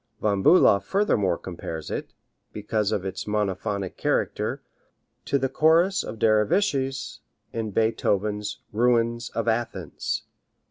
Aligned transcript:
Von 0.19 0.41
Bulow 0.41 0.79
furthermore 0.79 1.37
compares 1.37 1.91
it, 1.91 2.11
because 2.53 2.91
of 2.91 3.05
its 3.05 3.25
monophonic 3.25 3.97
character, 3.97 4.63
to 5.25 5.37
the 5.37 5.47
Chorus 5.47 6.03
of 6.03 6.17
Dervishes 6.17 7.19
in 7.53 7.69
Beethoven's 7.69 8.57
"Ruins 8.73 9.29
of 9.35 9.47
Athens." 9.47 10.23